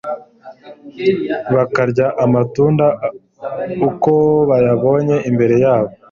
[1.55, 2.85] bakarya amatunda
[3.87, 4.13] uko
[4.49, 5.91] bayabonye imbere yabo,